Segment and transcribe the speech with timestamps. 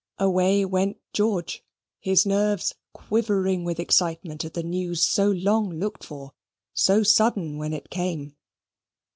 [0.17, 1.63] Away went George,
[1.99, 6.33] his nerves quivering with excitement at the news so long looked for,
[6.73, 8.35] so sudden when it came.